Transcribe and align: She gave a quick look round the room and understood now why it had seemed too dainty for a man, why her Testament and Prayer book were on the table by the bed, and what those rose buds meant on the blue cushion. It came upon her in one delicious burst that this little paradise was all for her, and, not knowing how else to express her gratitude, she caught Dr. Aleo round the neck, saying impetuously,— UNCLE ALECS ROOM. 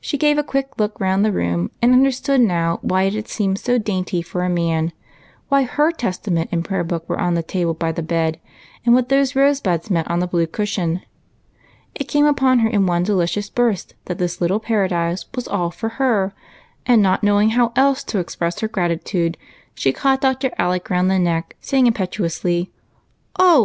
She 0.00 0.16
gave 0.16 0.38
a 0.38 0.44
quick 0.44 0.78
look 0.78 1.00
round 1.00 1.24
the 1.24 1.32
room 1.32 1.72
and 1.82 1.92
understood 1.92 2.40
now 2.40 2.78
why 2.80 3.02
it 3.02 3.14
had 3.14 3.26
seemed 3.26 3.56
too 3.56 3.80
dainty 3.80 4.22
for 4.22 4.44
a 4.44 4.48
man, 4.48 4.92
why 5.48 5.64
her 5.64 5.90
Testament 5.90 6.48
and 6.52 6.64
Prayer 6.64 6.84
book 6.84 7.08
were 7.08 7.18
on 7.20 7.34
the 7.34 7.42
table 7.42 7.74
by 7.74 7.90
the 7.90 8.00
bed, 8.00 8.38
and 8.86 8.94
what 8.94 9.08
those 9.08 9.34
rose 9.34 9.60
buds 9.60 9.90
meant 9.90 10.08
on 10.08 10.20
the 10.20 10.28
blue 10.28 10.46
cushion. 10.46 11.00
It 11.96 12.06
came 12.06 12.24
upon 12.24 12.60
her 12.60 12.68
in 12.68 12.86
one 12.86 13.02
delicious 13.02 13.50
burst 13.50 13.96
that 14.04 14.18
this 14.18 14.40
little 14.40 14.60
paradise 14.60 15.24
was 15.34 15.48
all 15.48 15.72
for 15.72 15.88
her, 15.88 16.32
and, 16.86 17.02
not 17.02 17.24
knowing 17.24 17.50
how 17.50 17.72
else 17.74 18.04
to 18.04 18.20
express 18.20 18.60
her 18.60 18.68
gratitude, 18.68 19.36
she 19.74 19.90
caught 19.90 20.20
Dr. 20.20 20.50
Aleo 20.60 20.88
round 20.88 21.10
the 21.10 21.18
neck, 21.18 21.56
saying 21.60 21.88
impetuously,— 21.88 22.70
UNCLE 23.40 23.44
ALECS 23.44 23.44
ROOM. 23.44 23.56